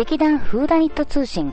[0.00, 1.52] 劇団フーダニット通信。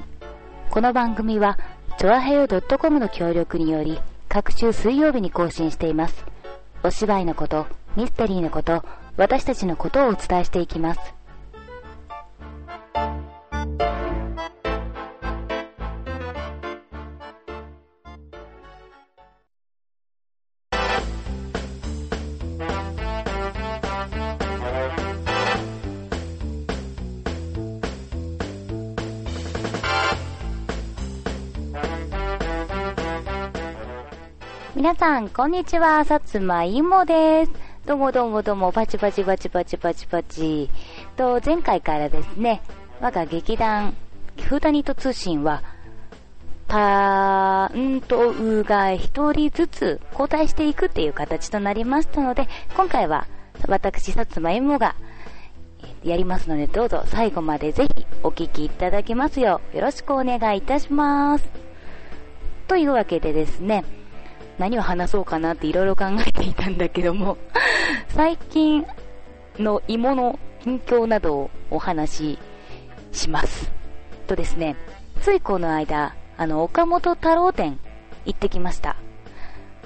[0.70, 1.60] この番組は、
[1.98, 4.00] チョアヘヨ .com の協力により、
[4.30, 6.26] 各週水曜日に更新しています。
[6.82, 7.68] お芝居のこと、
[7.98, 8.86] ミステリーのこと、
[9.18, 11.17] 私たちのことをお伝えしていきます。
[34.78, 36.06] 皆さん、こんにちは。
[36.06, 37.52] さつまいもです。
[37.88, 40.70] どうもどうもどうも、パチパチパチパチパチパチ。
[41.16, 42.62] と、前回からですね、
[43.02, 43.96] 我が劇団、
[44.40, 45.64] フータニット通信は、
[46.68, 53.26] パーンとうが一人ずつ交代していくっていう形となりましたので、今回は
[53.68, 54.96] 私、さつまいもが
[56.04, 61.50] やりますので、どうぞ最後までぜひお聞きいただきますよう、よろしくお願いいたします。
[62.68, 63.84] というわけでですね、
[64.58, 67.38] 何を話そうかなっていろいろ考えていたんだけども、
[68.10, 68.86] 最近
[69.60, 72.40] の芋の近況などをお話し
[73.12, 73.72] します。
[74.28, 74.76] とですね、
[75.22, 77.80] ついこの間、あの、岡本太郎展
[78.26, 78.98] 行ってきました。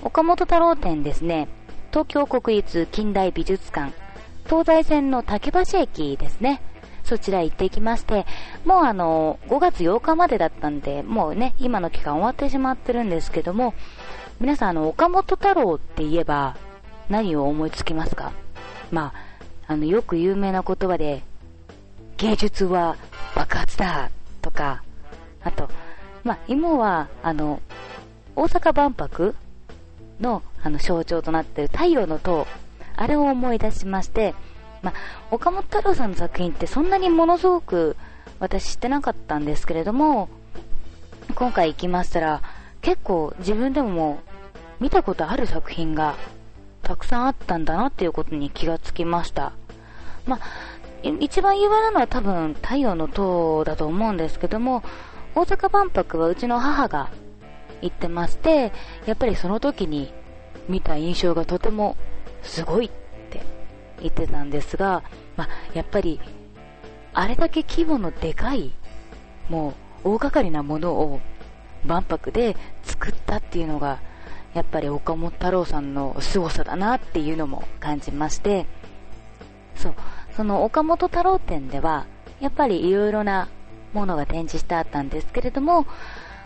[0.02, 1.48] 岡本太郎展ですね、
[1.92, 3.94] 東京国立近代美術館、
[4.46, 6.62] 東西線の竹橋駅ですね。
[7.04, 8.26] そちら行ってきまして、
[8.66, 13.74] もうあの、5月8日までだったんで、もうね、今の期間終わってしまってるんですけども、
[14.42, 16.58] 皆さん、あの、岡本太郎って言えば、
[17.10, 18.32] 何を思いつきますか？
[18.90, 19.14] ま
[19.68, 21.22] あ、あの、よく有名な言葉で、
[22.18, 22.98] 芸術は
[23.36, 24.10] 爆発だ
[24.42, 24.82] とか、
[25.44, 25.70] あと、
[26.24, 27.62] まあ、今は、あの、
[28.36, 29.36] 大阪万博
[30.20, 32.48] の、あの、象徴となっている太陽の塔、
[32.96, 34.34] あれを思い出しまして、
[34.82, 34.94] まあ、
[35.30, 37.96] 岡本太郎さんの作品ってそんなにものすごく
[38.40, 40.30] 私知ってなかったんですけれども、
[41.36, 42.42] 今回行きましたら、
[42.82, 44.20] 結構自分でもも
[44.82, 46.16] 見たことある作品が
[46.82, 49.54] たくさんあったんだなっていうことに気がつきました。
[50.26, 50.40] まあ、
[51.20, 54.84] 一番有名なのは多分太陽の塔だと思うんですけども、
[55.36, 57.12] 大阪万博はうちの母が
[57.84, 58.74] 行ってまして、
[59.06, 60.12] やっぱりその時に
[60.68, 61.96] 見た印象がとても
[62.42, 62.90] すごいっ
[63.30, 63.44] て
[64.00, 65.04] 言ってたんですが、
[65.38, 66.20] まあ、やっぱり
[67.14, 68.74] あれだけ規模のでかい、
[69.48, 71.22] もう大掛かりなものを
[71.86, 74.00] 万博で作ったっていうのが、
[74.54, 78.66] やっぱり岡本太郎さんの凄さだなっていうのも感じまして、
[79.76, 79.94] そう、
[80.36, 82.06] その岡本太郎展では、
[82.40, 83.48] やっぱりいろいろな
[83.94, 85.86] ものが展示してあったんですけれども、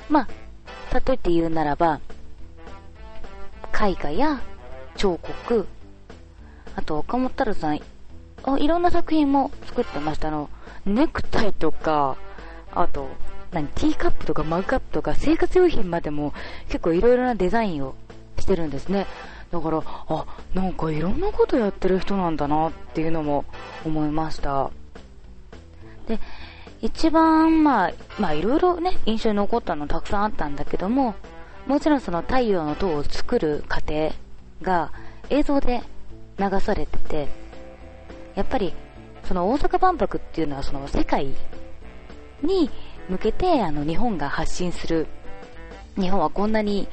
[0.10, 0.28] まあ、
[0.94, 2.00] 例えて言うならば、
[3.74, 4.42] 絵画や
[4.96, 5.68] 彫刻、
[6.76, 7.80] あと岡本太郎さん、
[8.60, 10.50] いろんな作品も作ってましたあの。
[10.86, 12.16] ネクタイとか、
[12.72, 13.08] あと、
[13.56, 16.34] 何、ティーカップとかマグカップとか生活用品までも
[16.68, 17.96] 結構いろいろなデザインを
[18.38, 19.08] してるんですね。
[19.50, 23.46] だから、あ、なんかいろんなことやってる人なんだなっていうのも
[23.86, 24.72] 思いました。
[26.06, 26.20] で、
[26.82, 31.16] 一番、まあ、まあいろいろね、印象に残ったのたくさんあったんだけども、
[31.66, 34.12] もちろんその太陽の塔を作る過程
[34.62, 34.92] が
[35.30, 35.82] 映像で
[36.38, 37.30] 流されてて、
[38.36, 38.74] やっぱり、
[39.24, 41.34] その大阪万博っていうのはその世界
[42.44, 42.70] に
[43.10, 45.08] 向けてあの日本が発信する、
[45.96, 46.88] 日本はこんなに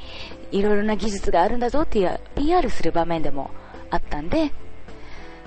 [0.51, 3.51] いろいろな技術があるんだぞっていう PR する場面でも
[3.91, 4.53] あったんで、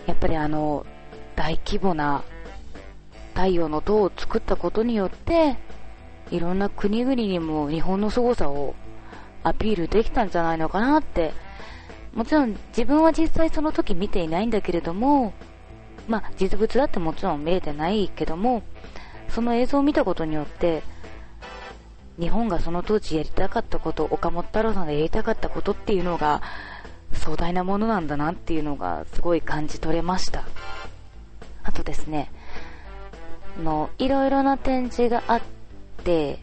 [0.07, 0.85] やっぱりあの、
[1.35, 2.23] 大規模な
[3.33, 5.57] 太陽の塔を作ったことによって、
[6.31, 8.73] いろんな国々にも日本の凄さを
[9.43, 11.33] アピールできたんじゃないのかなって、
[12.13, 15.33] もちろん自分は実際その時見ていないんだけれども、
[16.07, 18.63] まあ実物だってもちろん見えてないけども、
[19.35, 20.81] その映像を見たことによって、
[22.17, 26.41] 日本がその当時やりたかったこと、岡本太郎さんがやりたかったことっていうのが
[27.11, 30.45] 壮大なものなんだなっていうのがすごい感じ取れました。
[31.63, 32.31] あとですね、
[33.61, 35.41] の、いろいろな展示があっ
[36.05, 36.39] て、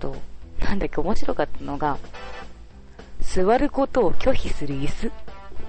[0.00, 0.16] と、
[0.58, 1.98] なんだっけ面白かったのが、
[3.20, 5.12] 座ることを拒否する椅子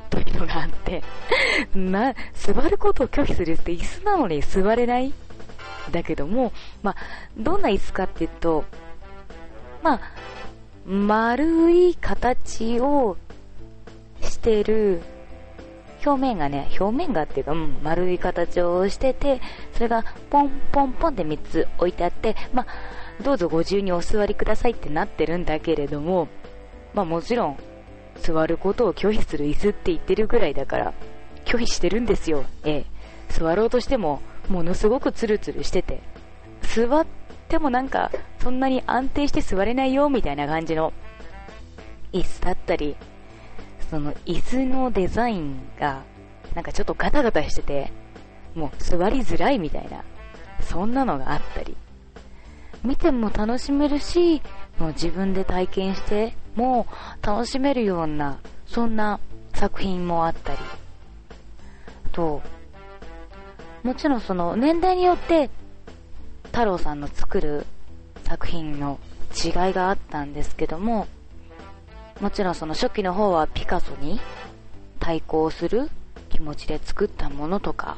[0.09, 1.03] というのがあって、
[1.77, 5.13] な、座ることを拒否する椅子って椅子なのに座れない
[5.91, 6.51] だけども、
[6.83, 6.95] まあ、
[7.37, 8.65] どんな椅子かっていうと、
[9.81, 10.01] まあ、
[10.85, 13.17] 丸い形を
[14.21, 15.01] してる、
[16.05, 19.41] 表面がね、表面がっていうか、うん、丸い形をしてて、
[19.73, 22.67] それがポンポンポンって3つ置いてあって、まあ、
[23.23, 26.29] どうぞご自由にお座りくださいってなってるんだけれども、
[26.93, 27.57] まあもちろん、
[28.15, 30.93] 座ることを拒否する椅子って言ってるぐらいだから、
[31.45, 32.45] 拒否してるんですよ。
[32.63, 32.85] ええ。
[33.29, 36.01] 座ろうとしても、ものすごくツルツルしてて、
[36.61, 37.05] 座っ
[37.47, 40.91] てもなんか、そんなに安定して座れないよ、みたいな感じの
[42.11, 42.95] 椅子だったり、
[43.89, 46.03] その椅子のデザインが、
[46.55, 47.91] なんかちょっとガタガタしてて、
[48.55, 50.03] もう座りづらいみたいな、
[50.61, 51.77] そんなのがあったり、
[52.83, 54.41] 見ても楽しめるし、
[54.79, 56.87] もう自分で体験しても
[57.21, 59.19] 楽しめるような、そんな
[59.53, 60.59] 作品もあったり、
[62.11, 62.41] と、
[63.83, 65.49] もちろんその年代によって
[66.45, 67.65] 太郎さんの作る
[68.23, 68.99] 作品の
[69.33, 71.07] 違いがあったんですけども、
[72.19, 74.19] もちろんその初期の方はピカソに
[74.99, 75.89] 対抗する
[76.29, 77.97] 気持ちで作ったものとか、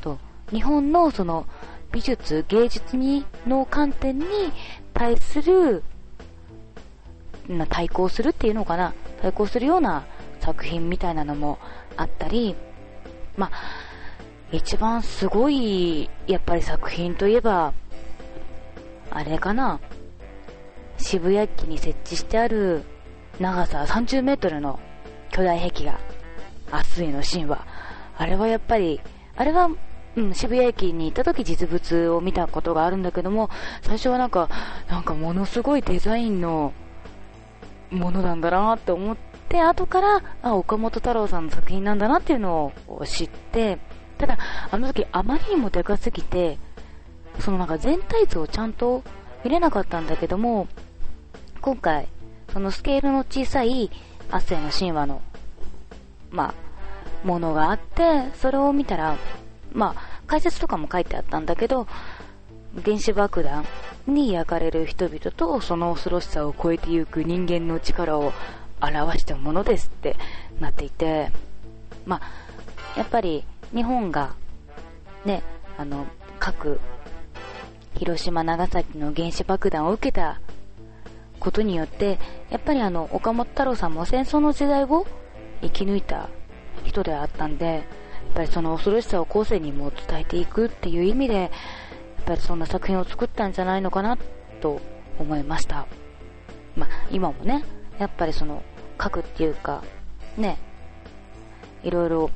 [0.00, 0.18] と、
[0.50, 1.46] 日本のその
[1.92, 4.26] 美術、芸術に、の観点に
[4.92, 5.82] 対する、
[7.70, 8.92] 対抗するっていうのかな
[9.22, 10.04] 対抗するような
[10.40, 11.58] 作品みたいなのも
[11.96, 12.54] あったり、
[13.36, 13.50] まあ、
[14.50, 17.74] 一番すごい、やっぱり作品といえば、
[19.10, 19.80] あれかな？
[20.98, 22.82] 渋谷駅に設置してある
[23.38, 24.80] 長さ30メートルの
[25.30, 26.00] 巨大壁画、
[26.72, 27.66] 明日への神話。
[28.16, 29.00] あれはやっぱり、
[29.36, 29.70] あれは、
[30.16, 33.50] うん、渋谷駅に行った時実物を見たことがあるんだけども、
[33.82, 34.48] 最初はなんか、
[34.88, 36.72] なんかものすごいデザインの
[37.90, 39.16] ものなんだなって思っ
[39.48, 43.78] て、後から、あ、岡本太郎さんの作品なんだなっていうのを知って、
[44.18, 44.38] ただ、
[44.70, 46.58] あの時あまりにもでかすぎて、
[47.40, 49.02] そのなんか全体図をちゃんと
[49.44, 50.66] 見れなかったんだけども、
[51.60, 52.08] 今回、
[52.52, 53.90] そのスケールの小さい
[54.30, 55.22] アッセイの神話の、
[56.30, 56.54] ま
[57.24, 59.16] あ、ものがあって、それを見たら、
[59.72, 61.86] まあ、解説とかも書いてあったんだけど、
[62.84, 63.64] 原子爆弾
[64.06, 68.32] に焼かれる人々とその恐ろしさを超えてゆく人間の力を
[68.80, 70.16] 表したものですって
[70.60, 71.30] なっていて、
[72.06, 73.44] まあ、やっぱり
[73.74, 74.34] 日本が、
[75.24, 75.42] ね、
[75.76, 76.06] あの、
[76.38, 76.80] 各、
[77.96, 80.40] 広島、長崎の原子爆弾を受けた
[81.40, 82.18] ことによって、
[82.50, 85.06] やっぱりあの、岡本太郎さんも戦争の時代を
[85.62, 86.28] 生き抜いた
[86.84, 87.82] 人であったんで、やっ
[88.34, 91.50] ぱりその恐ろしさを後世にも伝えていくっていう意味で、やっ
[92.24, 94.18] ぱりそんな作品を作ったんじゃないのかな
[94.60, 94.80] と
[95.18, 95.86] 思いました。
[96.76, 97.64] まあ、今もね、
[97.98, 98.62] やっぱりその、
[99.02, 99.82] 書くっていうか、
[100.36, 100.58] ね、
[101.82, 102.30] いろいろ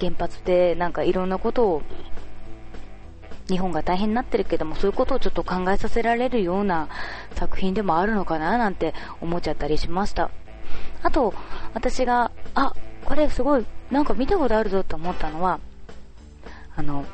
[0.00, 1.82] 原発でなんかいろんなことを
[3.48, 6.88] 日本が大変になってるけども、そういうことをちょっと考えさせられるような
[7.34, 10.30] 作品でもあるのかななんて思っちゃったりしました。
[11.02, 11.34] あと、
[11.74, 12.72] 私が、あ、
[13.04, 15.58] これすごい、なんか見たことあるぞって思ったのは、
[16.76, 17.04] あの、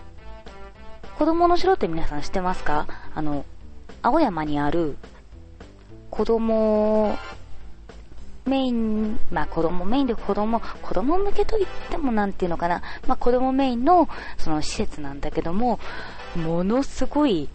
[1.19, 2.87] 子供の城って皆さん知ってますか？
[3.15, 3.45] あの、
[4.03, 4.97] 青山にある
[6.11, 7.17] 子供
[8.49, 14.09] メイン、まあ子供メインで子供、子供向けと言ってもなんていうのかな、まあ子供メインの
[14.39, 15.79] その施設なんだけども、
[16.37, 17.49] ものすごい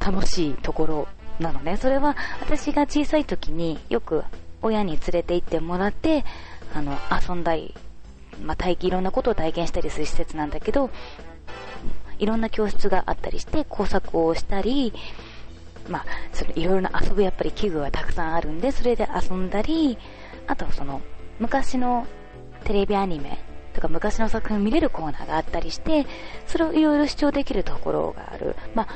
[0.00, 1.08] 楽しいところ
[1.40, 1.76] なのね。
[1.76, 4.24] それは私が小さい時によく
[4.62, 6.24] 親に連れて行ってもらって、
[6.74, 6.96] あの、
[7.28, 7.74] 遊んだり、
[8.42, 10.90] まあ体、いろんなことを体験したりする施設なんだけど、
[12.18, 14.92] いろんな教室があったりして、工作をしたり、
[15.88, 19.98] まあ、そのいろいろな遊ぶやっぱり器具がたくさんあるんで、それで遊んだり、
[20.46, 21.00] あとその、
[21.38, 22.06] 昔の
[22.64, 23.38] テレビアニメ
[23.74, 26.06] とか昔の作品を見れるコーナーがあったりして、
[26.46, 28.56] それをいろいろ視聴できるところがある。
[28.74, 28.88] まあ、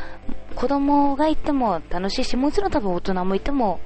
[0.54, 3.80] 子供がいても楽しいし、もちろん多分大人もいても、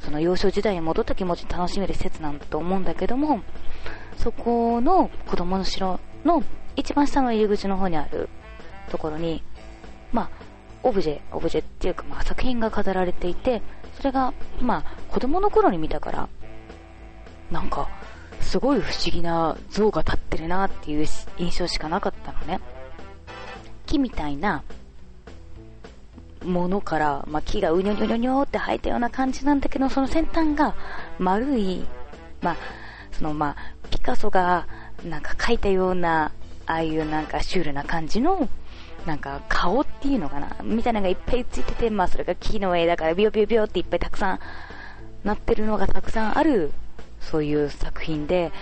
[0.00, 3.40] その幼少時代に戻った気持ち楽しめる施設なんだと思うんだけども、
[4.16, 6.42] そこの子供の城の
[6.76, 8.28] 一番下の入り口の方にある
[8.90, 9.42] ところに、
[10.12, 10.43] まあ、
[10.84, 13.62] オブジェ、オブジェっていうか、まあ、作品が飾られていて、
[13.96, 16.28] それが、まあ、子供の頃に見たから、
[17.50, 17.88] なんか、
[18.40, 21.06] すごい不思議な像が立ってるなっていう
[21.38, 22.60] 印象しかなかったのね。
[23.86, 24.62] 木みたいな
[26.44, 30.74] ものから、まあ、木がうにょにょにょにょって生えたような感じなんだけど、その先端が
[31.18, 31.84] 丸い、
[32.42, 32.56] まあ、
[33.12, 34.66] そのまあ、ピカソが
[35.02, 36.32] なんか描いたような、
[36.66, 38.48] ああいうなんかシュールな感じの
[39.06, 44.38] なんか顔っていうのかなみたいなのがいっぱいついてて、まあそれが木の絵だからビヨビヨビヨっていっぱいたくさん
[45.24, 46.72] なってるのがたくさんある、
[47.20, 48.52] そういう作品で、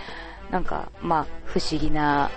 [0.50, 2.30] なんかまあ不思議な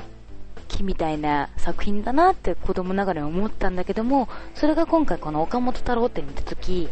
[0.68, 6.90] 木みたいな作品だなって子供ながらに思ったんだけども、それが今回この岡本太郎って見たとき、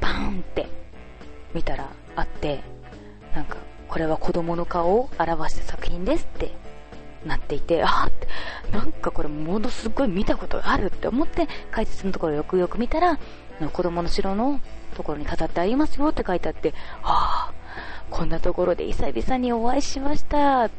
[0.00, 0.68] バーンって
[1.54, 2.60] 見たらあって、
[3.34, 3.56] なんか
[3.88, 6.52] これは子供の顔を表した作品ですって
[7.26, 8.28] なっていて、あって
[8.72, 13.18] なんかこれものすごい見たことあるって思って、解説のところよくよく見たら、
[13.72, 14.60] 子供の城の
[14.94, 16.70] ところに飾ってありますよって書いてあって、
[17.02, 17.52] はあ、
[18.10, 20.70] こんなところで久々にお会いしましたっ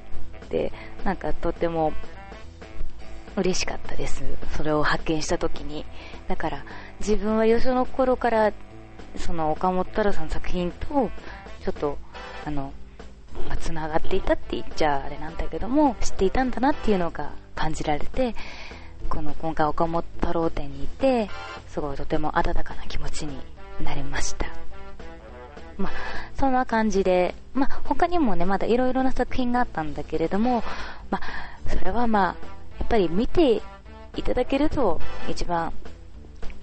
[0.50, 0.72] て、
[1.04, 1.94] なんかとっても
[3.36, 4.24] 嬉しかったです。
[4.56, 5.86] それを発見した時に。
[6.28, 6.66] だから、
[7.00, 8.54] 自分は幼少の頃から、
[9.18, 11.10] その岡本太郎さんの作品と、
[11.64, 11.98] ちょっと、
[12.46, 12.74] あの、
[13.48, 18.36] まあ、繋がっていたって言っちゃあれなんだけども、知っていたんだなっていうのが感じられて、
[19.10, 21.30] この今回岡本太郎展にいて、
[21.68, 23.38] すごいとても温かな気持ちに
[23.84, 24.48] なりました。
[25.78, 25.92] まあ、
[26.40, 30.64] そんな感じで、まあ、他にもね、まだいろいろな作品があったんだけれども、
[31.10, 32.36] まあ、それはまあ、
[32.80, 33.62] やっぱり見て
[34.16, 35.74] いただけると、一番、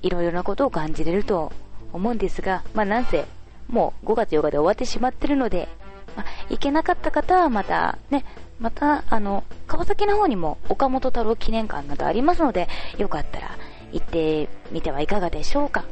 [0.03, 1.53] いろいろなことを感じれると
[1.93, 3.27] 思うんですが、まあ、なんせ、
[3.69, 5.69] もう5月8日で終わってしまってるので、
[6.17, 8.25] まあ、行けなかった方はまたね、
[8.59, 13.57] また、あの、川崎の方にも岡本太郎記念館などありますので、よかったら
[13.93, 15.85] 行ってみてはいかがでしょうか。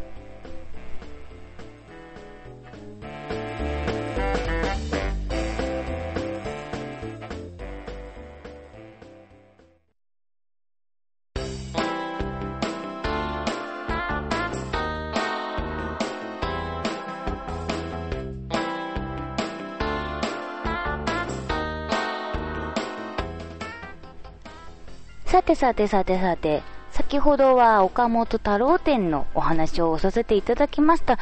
[25.28, 31.18] さてさてさてさて、先ほどは岡本太郎展のお話をさせていただきました。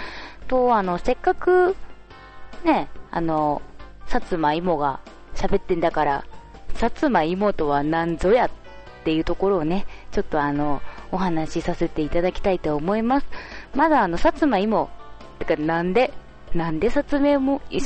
[0.46, 1.74] と、あの、せっかく、
[2.64, 3.62] ね、あの、
[4.06, 5.00] 薩摩芋が
[5.34, 6.24] 喋ってんだから、
[6.74, 8.50] 薩摩芋とは何ぞやっ
[9.02, 13.26] ていうところをね、ちょっとあの、お話しさせていただきたいと思います。
[13.74, 14.88] まだあの、薩摩芋、
[15.40, 16.12] てかなんで、
[16.54, 17.80] なんで説明も、言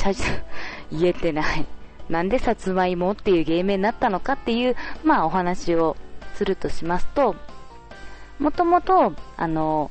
[1.02, 1.66] えてない。
[2.10, 5.96] なんでさつまいもっていう芸名になったのかっていう、まあお話を
[6.40, 7.36] するとしますと、
[8.38, 9.90] もともと、あの、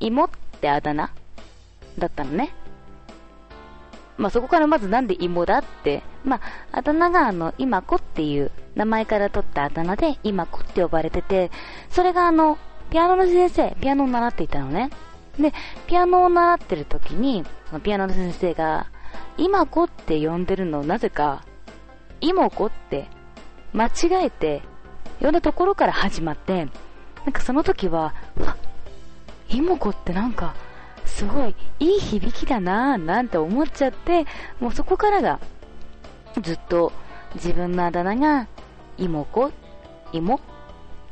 [0.00, 1.12] 芋ってあだ名
[1.96, 2.52] だったのね。
[4.18, 6.40] まあ、そこからまずなんで芋だって、ま
[6.72, 11.52] あ、あだ名があの、今子っていう名前から取ったあだ名で今子って呼ばれてて、
[11.88, 12.58] それがあの、
[12.90, 14.90] ピアノの先生、ピアノを習っていたのね。
[15.38, 15.52] で、
[15.86, 18.88] ピアノを習ってる時に、そのピアノの先生が、
[19.38, 21.44] 今子って呼んでるのをなぜか、
[22.20, 23.06] 妹子って
[23.72, 24.62] 間違えて
[25.22, 26.66] いろんなところから始まって、
[27.24, 28.56] なんかその時は、わ
[29.48, 30.56] 妹子ってなんか、
[31.04, 34.26] すごいいい響きだなぁなんて思っちゃって、
[34.58, 35.38] もうそこからが、
[36.42, 36.92] ずっと
[37.36, 38.48] 自分のあだ名が、
[38.98, 39.52] 妹子
[40.12, 40.40] 妹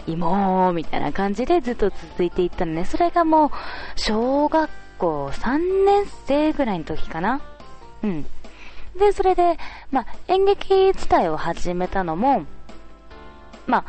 [0.09, 2.87] 妹みたいな感じでずっと続いていったのね。
[2.87, 3.51] それがもう、
[3.95, 7.41] 小学校3年生ぐらいの時かな。
[8.03, 8.27] うん。
[8.99, 9.57] で、それで、
[9.93, 12.45] まあ、演劇自体を始めたのも、
[13.67, 13.85] まあ、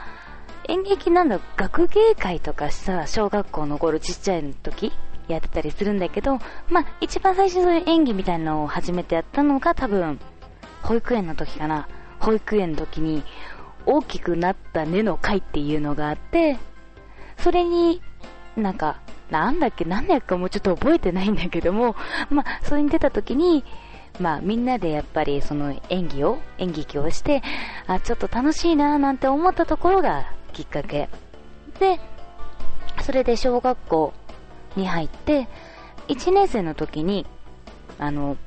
[0.67, 4.91] 演劇なんだ、学芸会とかさ、小学校の頃ちっちゃい時
[5.27, 10.19] やってたりするんだけど、まあ、一番最初にそういう演技みたいなのを初めてやったのが多分、
[10.83, 11.87] 保育園の時かな。
[12.19, 13.23] 保育園の時に、
[13.85, 16.57] 大きくなった根の会っていうのがあって、
[17.37, 18.01] それに、
[18.55, 18.99] なんか、
[19.31, 21.95] なんだっけ、何やかもうちょっと覚えてないんだけども、
[22.29, 23.63] まあ、それに出た時に、
[24.19, 27.41] まあみんなでやっぱりその演技を、演劇をして、
[27.87, 31.09] あ、ちょっと楽しいななんて思ったところがきっかけ。
[31.79, 31.99] で、
[33.01, 34.13] それで小学校
[34.75, 35.47] に入って、
[36.07, 37.25] 1年生の時に、
[37.99, 38.37] あの、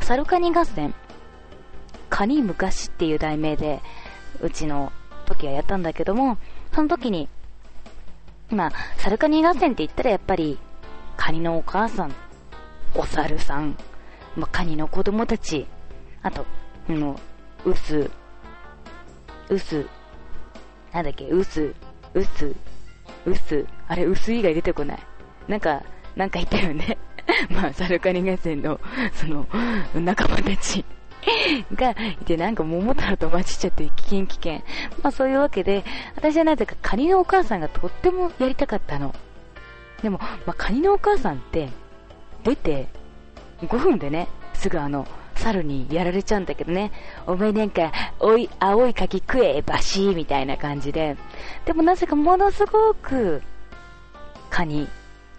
[0.00, 0.94] サルカニ合戦、
[2.08, 3.80] カニ昔っていう題名で、
[4.40, 4.92] うちの
[5.26, 6.38] 時はやったんだけども、
[6.74, 7.28] その時に、
[8.48, 10.58] まあ、サルカニ合戦って言ったらやっぱり、
[11.16, 12.14] カニのお母さん、
[12.94, 13.76] お猿さん、
[14.36, 15.66] まあ、カニの子供たち、
[16.22, 16.46] あと、
[16.88, 17.18] の、
[17.64, 18.10] うす、
[19.48, 19.86] うす、
[20.92, 21.74] なんだっけ、うす、
[22.14, 22.54] うす、
[23.26, 24.98] うす、あれ、うす以外出てこない。
[25.48, 25.82] なんか、
[26.16, 26.98] なんか言ったよね。
[27.50, 28.80] まあ、サルカニ合戦の、
[29.12, 29.46] その、
[29.94, 30.84] 仲間たち
[31.74, 34.52] がいて、なんか桃太郎と混じっちゃって危険危険。
[35.02, 35.84] まあそういうわけで、
[36.16, 39.14] 私はなぜかカニのお母さんがとってもやりたかったの。
[40.02, 41.68] でも、まあカニのお母さんって、
[42.44, 42.88] 出て、
[43.62, 46.92] 5分でね、すぐあの、猿にやられちゃうんだけどね、
[47.26, 51.16] お前なんか、おい、青い柿食え、バシーみたいな感じで、
[51.64, 53.42] でもなぜかものすごく、
[54.50, 54.88] カニ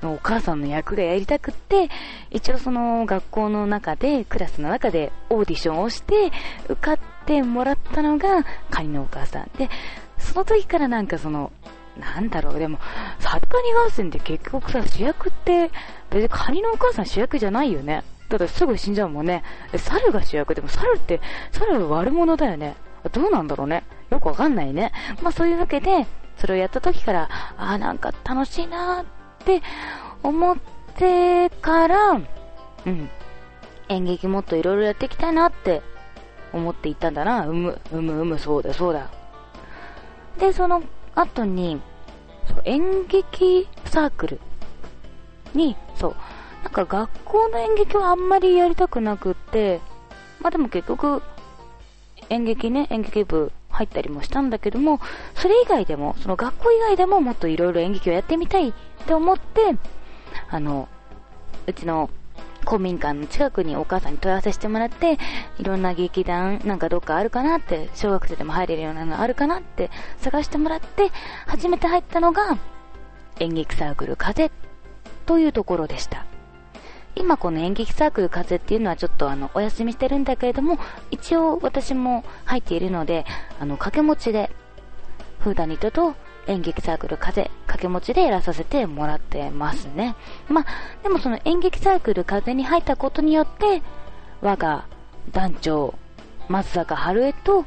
[0.02, 1.90] のお母さんの役がやりたくって、
[2.32, 6.32] 一応その学校の中で、クラスの中でオーディションをして、
[6.68, 9.52] 受かってもらったのが、カニのお母さん。
[9.58, 9.70] で、
[10.18, 11.52] その時からなんかその、
[11.98, 12.80] なんだろう、でも、
[13.20, 15.72] サッカニガーセンって結局さ、主役って、
[16.10, 18.04] 別にカニのお母さん主役じゃないよね。
[18.30, 19.44] だってすぐ死んじゃうもんね。
[19.76, 21.20] 猿が主役でも猿って、
[21.52, 22.76] 猿は悪者だよね。
[23.12, 23.84] どうなんだろうね。
[24.10, 24.92] よくわかんないね。
[25.22, 26.08] まあそういうわけで、
[26.38, 29.06] それをやった時から、ああ、なんか楽しいなーっ
[29.46, 29.62] て
[30.24, 30.58] 思っ
[30.96, 33.10] てから、うん。
[33.90, 35.82] 演劇もっといろいろやっていきたいなって
[36.54, 37.48] 思っていったんだな。
[37.48, 39.10] うむ、うむ、うむ、そうだ、そうだ。
[40.40, 40.82] で、その
[41.16, 41.82] 後に、
[42.48, 44.40] そう演劇サークル
[45.54, 46.16] に、そう、
[46.64, 49.82] なんか学校の演劇はあんまりやりたくなくって、
[50.40, 51.22] まあでも結局、
[52.30, 55.00] 演劇ね、演劇部入ったりもしたんだけども、
[55.36, 58.74] それ以外でも、その学校以外でももっといろいろ演劇をやってみたいっ
[59.06, 59.76] て思って、
[60.50, 60.88] あの、
[61.68, 62.10] うちの
[62.66, 65.18] 公民館の近くにお母さんに問い合わせしてもらって、
[65.58, 71.12] いろんな劇団なんかどっかあるかなって、小学生でも入れるようなのあるかなって探してもらって、
[71.48, 72.58] 初めて入ったのが、
[73.40, 74.52] 演劇サークル風
[75.26, 76.26] というところでした。
[77.16, 80.78] 今この演劇サークル風っていうのはちょっとあの、お休みしてるんだけれども、
[81.10, 83.26] 一応私も入っているので、
[83.60, 84.50] あの、掛け持ちで、
[85.40, 86.16] フーダニットと
[86.52, 90.16] 演劇サークル風、掛け持ちでやらさせてもらってますね。
[90.50, 90.66] まあ、
[91.04, 93.82] でもその演劇サークル風に入ったことによって、
[94.42, 94.86] 我が
[95.32, 95.94] 団長、
[96.50, 97.66] 松坂春江と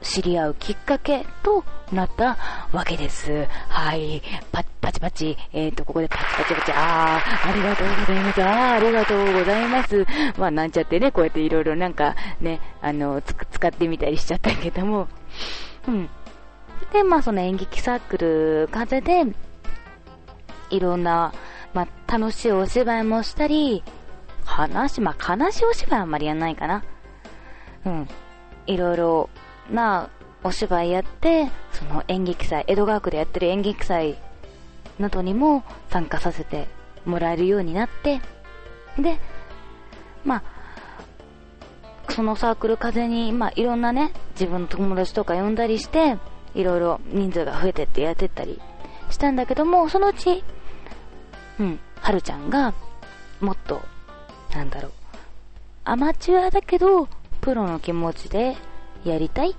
[0.00, 2.36] 知り合うきっかけとなった
[2.72, 3.46] わけです。
[3.68, 4.22] はい。
[4.52, 5.36] パパチパチ。
[5.52, 6.72] えっ、ー、と、ここでパチパチパチ。
[6.74, 8.42] あー、ありがとうございます。
[8.42, 10.06] あー、ありがとうございます。
[10.38, 15.08] まあ、なんちゃってね、こうやっていろいろなんかね、あの、使ってみたりしちゃったけども。
[15.88, 16.08] うん。
[16.92, 19.24] で、まあ、その演劇サークル風で、
[20.70, 21.32] いろんな、
[21.74, 23.82] まあ、楽しいお芝居もしたり、
[24.44, 26.84] 話、まあ、悲しいお芝居はあんまりやんないかな。
[27.84, 28.08] うん。
[28.66, 29.30] いろいろ
[29.70, 30.10] な
[30.42, 34.16] お芝居やって、その演劇祭、江戸川区でやってる演劇祭
[34.98, 36.68] などにも参加させて
[37.04, 38.20] もらえるようになって、
[38.98, 39.18] で、
[40.24, 40.42] まあ、
[42.12, 46.16] そのサークル風に、まあ、いろんなね、自分の友達とか呼んだりして、
[46.54, 48.60] いろいろ人数が増えてってやってったり
[49.10, 50.42] したんだけども、そのうち、
[51.58, 52.74] うん、はるちゃんが、
[53.40, 53.82] もっと、
[54.54, 54.92] なんだろう、
[55.84, 57.08] アマチュアだけど、
[57.40, 58.56] プロの気持ちで
[59.04, 59.54] やりたいっ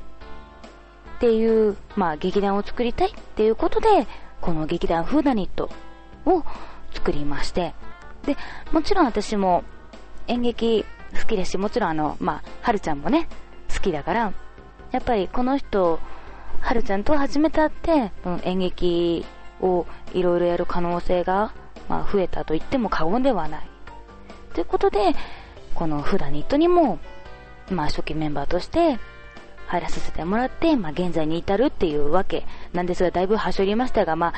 [1.19, 4.07] ていう、まあ劇団を作りたいっていうことで、
[4.41, 5.69] この劇団フーダニット
[6.25, 6.43] を
[6.93, 7.73] 作りまして、
[8.25, 8.37] で、
[8.71, 9.63] もちろん私も
[10.27, 10.85] 演劇
[11.19, 13.27] 好きだし、もちろんあの、まあ、はるちゃんもね、
[13.73, 14.33] 好きだから、
[14.91, 15.99] やっぱりこの人、
[16.59, 19.25] はるちゃんと初めて会って、うん、演劇
[19.61, 21.53] をいろいろやる可能性が、
[21.87, 23.69] まあ、増えたと言っても過言ではない。
[24.53, 25.13] ということで、
[25.75, 26.99] このフーダニットにも、
[27.69, 28.99] まあ、初期メンバーとして
[29.67, 34.33] 入らさせてもらって、まあ、現在に至るっていうわけなんですが、だいぶはしょりましたが、まあ、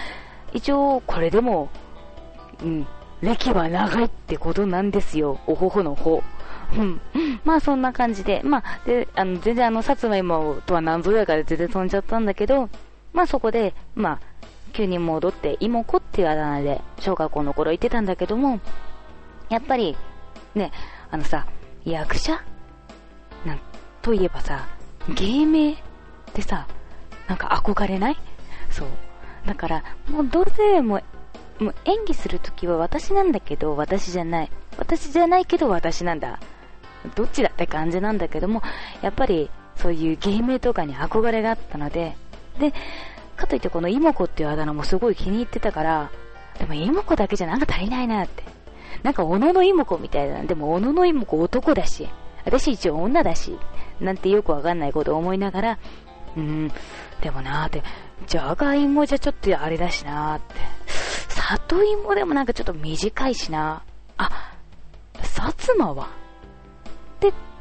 [0.53, 1.69] 一応、これでも、
[2.61, 2.87] うん、
[3.21, 5.39] 歴は長いってことなんですよ。
[5.47, 6.23] おほほのほ。
[7.43, 12.69] まあそんな感じで、まあ、で、あの、全然あの、さつまいもとは何ぞやかで全然飛んじゃったんだけど、
[13.13, 14.19] まあそこで、まあ、
[14.73, 18.59] 急に戻って、妹子っていうあだ名で、小学校の頃言ってたんだけども、
[19.49, 19.97] やっぱり、
[20.55, 20.71] ね、
[21.09, 21.45] あのさ、
[21.83, 22.41] 役者？
[23.45, 23.59] なん、
[24.01, 24.67] といえばさ、
[25.09, 25.75] 芸名っ
[26.33, 26.67] てさ、
[27.27, 28.17] なんか憧れない？
[28.69, 28.87] そう。
[29.45, 31.01] だから、もうどうせも
[31.59, 34.51] う、もう演技するときは私なんだけど、私じゃない。
[34.77, 36.39] 私じゃないけど私なんだ。
[37.15, 38.61] どっちだって感じなんだけども、
[39.01, 42.15] やっぱりそういう芸名とかに憧れがあったので、
[42.59, 42.73] で、
[43.35, 46.11] かといってこの妹子っていうあだ名もすごい気に入ってたから、
[46.59, 48.43] でも妹子だけじゃなんか足りないなって。
[49.03, 50.43] なんか、小野の妹子みたいな。
[50.43, 52.07] でも、小野の妹子男だし、
[52.45, 53.57] 私一応女だし、
[53.99, 55.79] なんてよくわかんないことを思いながら、
[56.35, 56.71] うーん、
[57.21, 57.83] でもなーって、
[58.27, 60.55] じゃがいもじゃちょっとあれだしなーって。
[61.29, 63.81] 里芋でもなんかちょっと短いしな。
[64.17, 64.53] あ、
[65.15, 66.20] 薩摩は？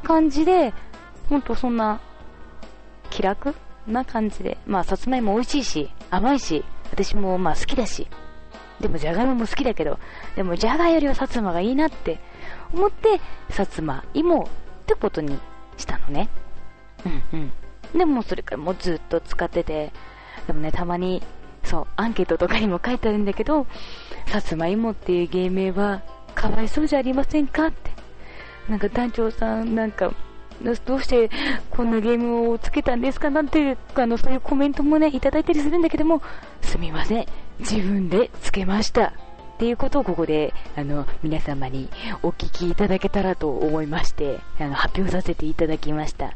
[0.00, 0.72] 感じで、
[1.28, 2.00] ほんとそんな、
[3.10, 3.54] 気楽
[3.86, 4.58] な感じで。
[4.66, 8.08] まあ、さつまいも美味しいし、甘いし、私もまあ好きだし。
[8.80, 9.98] でもじゃがいもも好きだけど、
[10.36, 12.18] でもじゃがよりは薩摩がいいなって
[12.72, 14.46] 思って、薩摩芋っ
[14.86, 15.38] てことに
[15.76, 16.28] したのね。
[17.32, 17.52] うんうん。
[17.98, 19.92] でもそれからもうずっと使ってて、
[20.46, 21.22] でもね、たまに、
[21.64, 23.66] そう、アンケートとかにも書いてあるんだけど、
[24.26, 26.02] さつまいもっていう芸名は、
[26.34, 27.89] かわいそうじゃありませんかって。
[28.70, 30.14] なんか団長さん、なんか、
[30.86, 31.30] どうして
[31.70, 36.22] こんなゲームをつけたんですかなんて、あの、そういうコメントもね、いただいたりするんだけども、
[36.62, 37.26] すみません。
[37.58, 39.06] 自分でつけました。
[39.08, 39.12] っ
[39.58, 41.88] ていうことをここで、あの、皆様に
[42.22, 46.32] お聞きいただけたらと思いまして、あの、発表させていただきました。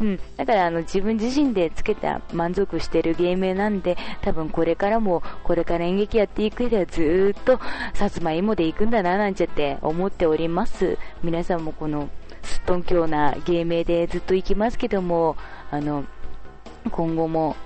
[0.00, 7.56] うん、だからあの自分自身でつけた満足してる芸名なんで多分これからもこれから演劇やっていく上ではずっと
[7.94, 12.08] 薩摩芋で行くんだななんちゃって思っております皆さんもこの
[12.42, 15.36] すっとんきょうな芸名でずっと行きますけども
[15.70, 16.04] あの
[16.90, 17.56] 今後も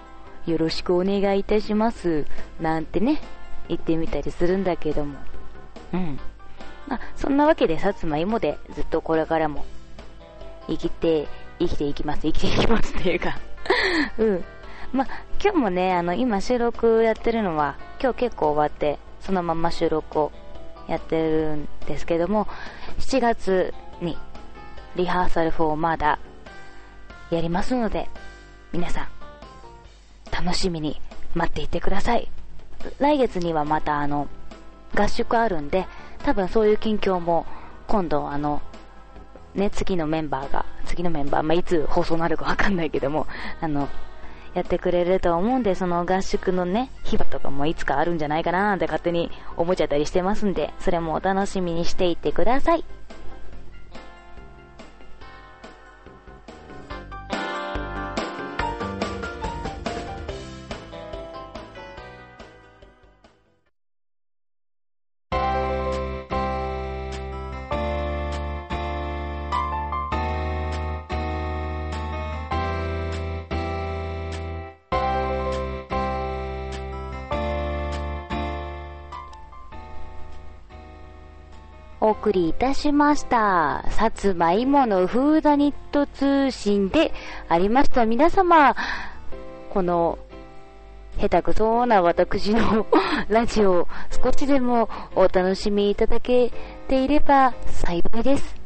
[0.46, 2.26] よろしくお願いいたします。
[2.60, 3.20] なんてね、
[3.68, 5.18] 言ってみたりするんだけども。
[5.92, 6.18] うん。
[6.88, 9.64] まあ、そんなわけで、さつまいもでずっとこれからも
[10.76, 13.38] 生きて、生きていきます、生きていきますっていうか
[14.18, 14.44] うん。
[14.92, 15.06] ま、
[15.42, 20.32] 今日もね、あの、今収録やってるのは、今日結構終わって、そのまま収録を
[20.88, 22.46] やってるんですけども、
[22.98, 24.18] 7月に
[24.96, 26.18] リハーサル4まだ
[27.30, 28.08] やりますので、
[28.72, 29.08] 皆さん、
[30.30, 31.00] 楽しみに
[31.34, 32.30] 待っていてください。
[32.98, 34.28] 来月にはまたあの、
[34.94, 35.86] 合宿あるんで、
[36.24, 37.46] 多分そういう近況も、
[37.86, 38.60] 今度あの、
[39.54, 43.26] ね、次のメンバーが、次のメンバー、まあ、いつ放送になるかわかんないけども、
[43.60, 43.88] あの、
[44.54, 52.84] やってくれると思うんで、その合宿のね、秘話とかもいつかあるんじゃないかなーって勝手に思っちゃったりしてますんで、それもお楽しみにしていってください。
[82.04, 83.84] お送りいたしました。
[83.90, 87.12] さつまいものフーダニット通信で
[87.48, 88.06] ありました。
[88.06, 88.74] 皆様、
[89.70, 90.18] この、
[91.20, 92.88] 下手くそな私の
[93.28, 96.50] ラジオ少しでもお楽しみいただけ
[96.88, 98.56] ていれば幸いです。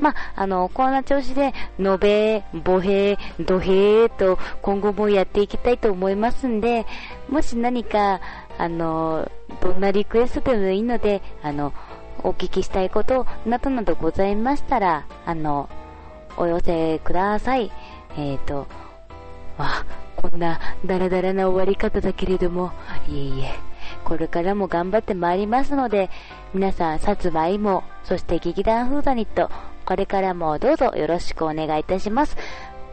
[0.00, 6.86] まあ、あの、こんな調子で、のべ、ぼへ、どへと今後もやっていきたいと思いますんで、
[7.28, 8.22] もし何か、
[8.60, 9.26] あの、
[9.62, 11.72] どんなリクエストでもいいので、あの、
[12.22, 15.70] お聞きしたいことなどなどございましたら、あの、
[16.36, 17.72] お寄せください。
[18.18, 18.66] えっ、ー、と、
[19.56, 22.72] あ、こんなダラダラな終わり方だけれども、
[23.08, 23.54] いえいえ、
[24.04, 26.10] これからも頑張ってまいりますので、
[26.52, 29.50] 皆さん、さつまいも、そして劇団フーダニット、
[29.86, 32.36] これからもどうぞよろしくお願いいたします。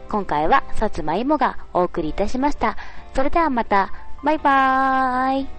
[0.08, 2.78] 今回は、さつまいもがお送りいたしました。
[3.14, 3.92] それではまた、
[4.24, 5.57] バイバーイ。